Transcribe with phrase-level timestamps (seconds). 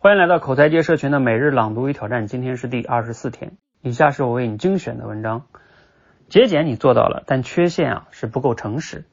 [0.00, 3.56] 欢迎来到口才界社群的每日朗读与挑战，今天是第二十四天。
[3.82, 5.46] 以下是我为你精选的文章。
[6.28, 9.06] 节俭你做到了，但缺陷啊是不够诚实。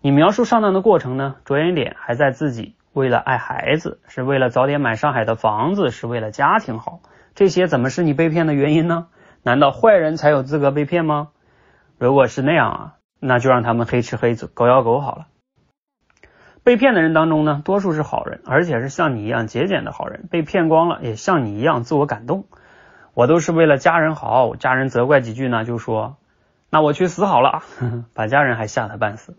[0.00, 6.98] 你描述上当的过程呢，着眼点还在自己为了爱孩子，是为了早点买上海的房子，是为了家庭好。
[7.36, 9.06] 这些怎么是你被骗的原因呢？
[9.44, 11.28] 难道坏人才有资格被骗吗？
[11.96, 15.26] 如果是那样啊，那就让他们黑吃黑走，狗咬狗好了。
[16.64, 20.26] 被骗的人当中呢，多数是好人，而且是像你一样节俭的好人。
[20.30, 22.46] 被骗光了，也像你一样自我感动。
[23.12, 26.16] 我都是为了家人好，家人责怪几句呢，就说
[26.70, 27.62] 那我去死好了，
[28.14, 29.36] 把家人还吓得半死。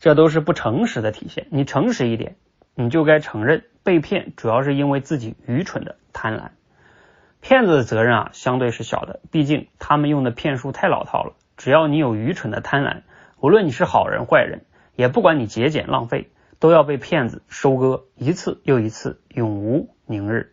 [0.00, 1.46] 这都是不诚实的体现。
[1.50, 2.36] 你诚实一点，
[2.74, 6.48] 你就该承认被骗主要是因为自己愚蠢的贪婪。
[7.40, 11.34] 骗子的责任啊，相对是小的，毕竟他们用的骗术太老套了。
[11.58, 13.02] 只要你有愚蠢的贪婪，
[13.38, 14.62] 无论你是好人坏人，
[14.96, 20.52] 也不管你节俭浪费，都要被骗子收割一次又一次，永无宁日。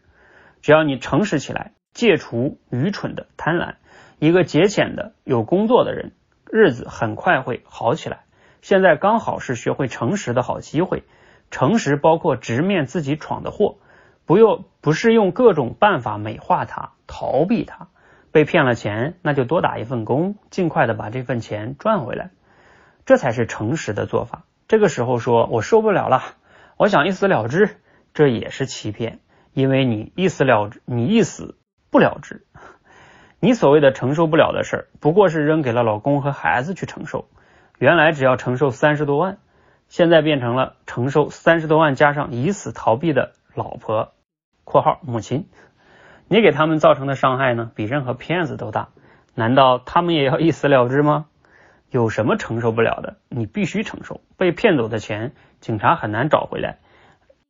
[0.62, 3.76] 只要你诚实起来，戒除愚蠢的贪婪，
[4.20, 6.12] 一个节俭的有工作的人，
[6.52, 8.26] 日子很快会好起来。
[8.62, 11.04] 现在刚好是学会诚实的好机会。
[11.52, 13.78] 诚实包括直面自己闯的祸，
[14.26, 17.90] 不用不是用各种办法美化它、逃避它。
[18.32, 22.32] 被骗了钱，那就多打一份工，尽快的把这份钱赚回来，
[23.06, 24.45] 这才是诚实的做法。
[24.68, 26.24] 这个时候说我受不了了，
[26.78, 27.78] 我想一死了之，
[28.14, 29.20] 这也是欺骗，
[29.54, 31.58] 因为你一死了之，你一死
[31.92, 32.46] 不了之。
[33.40, 37.28] 你所谓的承受不了的事儿，不过是扔给了老公和孩子去承受。
[37.78, 39.38] 原来只要承受三十多万，
[39.88, 44.14] 现在变成了承受三十多万加上以死逃避的老婆
[44.66, 45.48] （括号母亲）。
[46.28, 48.90] 你给他们造成的伤害呢，比任何骗子都大。
[49.36, 51.28] 难道他们也要一死了之吗？
[51.96, 53.16] 有什么承受不了的？
[53.30, 54.20] 你必须承受。
[54.36, 56.80] 被骗走的钱，警察很难找回来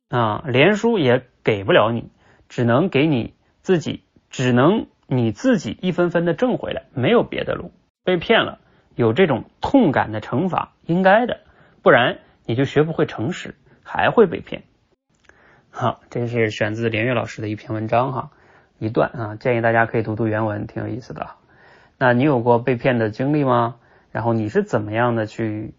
[0.08, 2.12] 啊，连书也给不了你，
[2.48, 7.72] 只能给你自己，只能你自己一分分的挣回来，没有别的路。
[8.04, 8.60] 被骗了，
[8.94, 11.40] 有这种痛感的惩罚，应该的，
[11.82, 14.62] 不然你就学不会诚实，还会被骗。
[15.70, 18.30] 好，这是选自连岳老师的一篇文章哈。
[18.78, 21.30] 一段啊，建议大家可以读读原文，挺有意思的。
[21.98, 23.74] 那你有过被骗的经历吗？
[24.16, 25.74] 然后你是怎么样的去？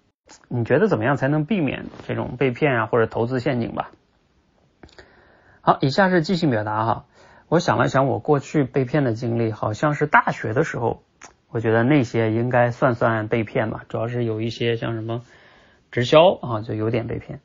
[0.47, 3.89] 你觉得怎么样才能避免这种被骗啊，或者投资陷阱吧？
[5.61, 7.05] 好，以下是即兴表达哈。
[7.47, 11.01] 我想了想，我过去被骗的经历，好像是大学的时候，
[11.49, 13.85] 我觉得那些应该算算被骗吧。
[13.89, 15.23] 主要是有一些像什么
[15.89, 17.39] 直销啊，就有点被骗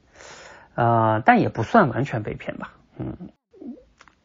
[0.75, 2.75] 啊，但也不算完全被骗吧。
[2.99, 3.17] 嗯。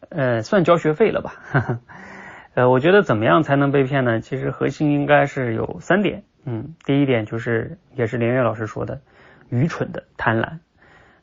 [0.10, 1.80] 呃，算交学费了吧？
[2.56, 4.20] 呃，我觉得怎么样才能被骗呢？
[4.20, 6.24] 其实核心应该是有三点。
[6.50, 9.02] 嗯，第一点就是也是连岳老师说的，
[9.50, 10.60] 愚蠢的贪婪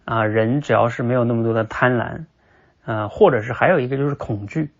[0.04, 2.26] 啊，人只要是没有那么多的贪婪，
[2.84, 4.70] 呃，或者是还有一个就是恐惧。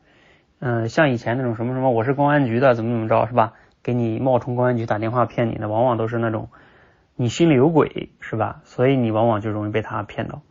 [0.61, 3.55] 嗯，像以前那种什么什么我是公安局的，怎么怎么着是吧？
[3.83, 6.51] 给你冒充公安局打电话骗你的，往往都是那种
[7.17, 8.61] 你心里有鬼是吧？
[8.65, 10.43] 所以你往往就容易被他骗到。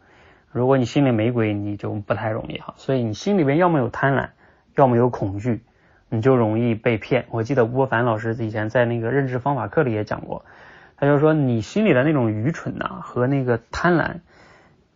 [0.52, 2.74] 如果你心里没鬼，你就不太容易哈。
[2.78, 4.30] 所以你心里边要么有贪婪，
[4.76, 5.64] 要么有恐惧，
[6.13, 7.25] 你就容易被骗。
[7.31, 10.46] 我记得吴伯凡老师以前在那个认知方法课里也讲过，
[10.96, 14.19] 他就说你心里的那种愚蠢呐和那个贪婪，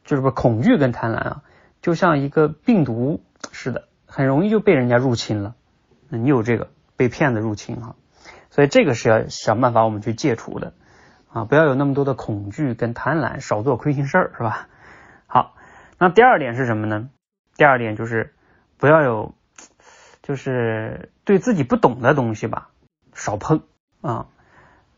[0.05, 1.43] 就是不恐惧跟贪婪啊，
[1.81, 5.55] 就像一个病毒似的，很容易就被人家入侵了。
[6.07, 7.95] 你有这个被骗的入侵哈，
[8.51, 10.73] 所以这个是要想办法我们去戒除的
[11.33, 14.67] 啊，不要有那么多的恐惧跟贪婪，少做亏心事儿是吧？
[15.25, 15.55] 好，
[15.97, 17.09] 那第二点是什么呢？
[17.55, 18.35] 第二点就是
[18.77, 19.33] 不要有，
[20.27, 22.69] 就是对自己不懂的东西吧，
[23.13, 23.61] 少碰
[24.01, 24.27] 啊。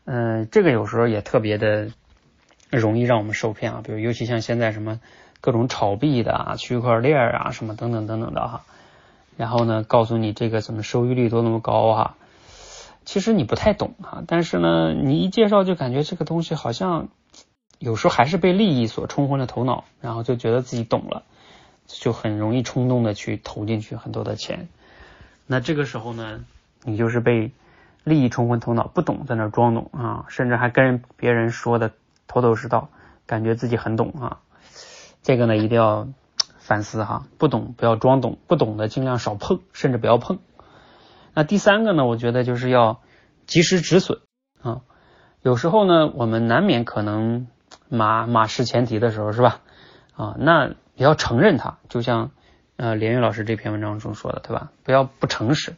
[0.04, 1.90] 嗯，这个有时候也特别的
[2.70, 3.82] 容易让我们受骗啊。
[3.84, 5.00] 比如，尤其像现在什么
[5.40, 8.62] 各种炒币的啊、区块链啊什么等等等等的哈。
[9.36, 12.16] 然后呢，告诉你这个怎么收益率都那么高哈，
[13.04, 14.24] 其实你不太懂哈。
[14.26, 17.08] 但是呢，你一介绍就感觉这个东西好像。
[17.78, 21.22] 有时候还是被利益所冲昏了头脑，然后就觉得自己懂了，
[21.86, 24.68] 就很容易冲动的去投进去很多的钱。
[25.50, 26.44] 那这个时候呢，
[26.84, 27.50] 你就是被
[28.04, 31.90] 利益冲昏头脑，不懂在那装懂啊，甚至还跟别人说的
[32.28, 32.88] 头头是道，
[33.26, 34.38] 感觉自己很懂啊。
[35.22, 36.06] 这个呢一定要
[36.58, 40.38] 反思哈，不懂不要装懂，不懂的尽量少碰，甚至不要碰。
[41.34, 43.00] 那第三个呢，我觉得就是要
[43.46, 44.20] 及时止损
[44.62, 44.82] 啊。
[45.42, 47.48] 有时候呢，我们难免可能。
[47.92, 49.60] 马马失前蹄的时候是吧？
[50.14, 52.30] 啊，那也要承认它，就像
[52.80, 54.72] 呃连云老师这篇文章中说的，对吧？
[54.84, 55.74] 不要不诚实，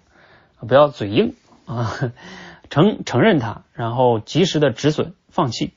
[0.60, 1.34] 不要嘴硬
[1.66, 1.99] 啊，
[2.70, 5.72] 承承认它，然后及时的止损，放弃，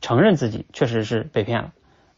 [0.00, 1.72] 承认自己确实是被骗了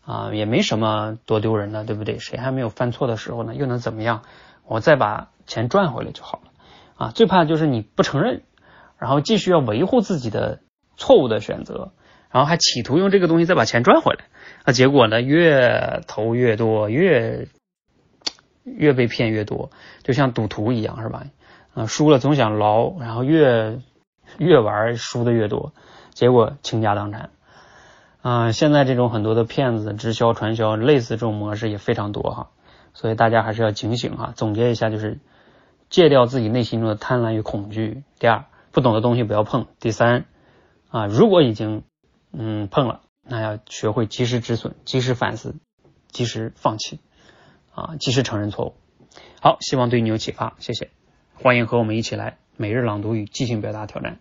[0.06, 2.20] 啊，也没什么多丢人的，对不对？
[2.20, 3.56] 谁还没有犯错的时候呢？
[3.56, 4.22] 又能怎么样？
[4.64, 6.50] 我再把钱赚回来就好了
[7.06, 7.10] 啊！
[7.10, 8.42] 最怕就是你不承认，
[8.96, 10.60] 然后继续要维护自己的
[10.96, 11.90] 错误的选择，
[12.30, 14.26] 然后还企图用这个东西再把钱赚回来，
[14.64, 17.48] 那结果呢，越投越多，越
[18.64, 19.70] 越被骗越多，
[20.02, 21.24] 就像赌徒一样，是吧？
[21.74, 23.80] 啊，输了总想捞，然后越
[24.38, 25.72] 越玩输的越多，
[26.10, 27.30] 结果倾家荡产。
[28.20, 32.50] 啊，现在这种很多的骗子、直销、传销，类似这种模式也非常多哈，
[32.94, 34.32] 所以大家还是要警醒哈。
[34.36, 35.18] 总结一下，就是
[35.90, 38.04] 戒掉自己内心中的贪婪与恐惧。
[38.20, 39.66] 第二，不懂的东西不要碰。
[39.80, 40.26] 第三，
[40.88, 41.82] 啊，如果已经
[42.32, 45.56] 嗯碰了，那要学会及时止损、及时反思、
[46.08, 47.00] 及时放弃，
[47.74, 48.74] 啊，及时承认错误。
[49.40, 50.90] 好，希望对你有启发，谢谢。
[51.34, 54.20] 欢迎和我们一起来每日朗读与即兴表达挑战。